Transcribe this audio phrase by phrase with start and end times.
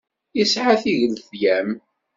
[0.37, 1.69] Yesɛa tigletyam.